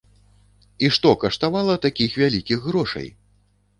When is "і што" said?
0.87-1.11